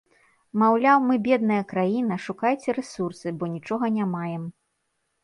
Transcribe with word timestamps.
Маўляў, 0.61 0.97
мы 1.09 1.17
бедная 1.27 1.59
краіна, 1.73 2.17
шукайце 2.25 2.75
рэсурсы, 2.79 3.35
бо 3.43 3.51
нічога 3.53 3.85
не 3.99 4.05
маем. 4.15 4.43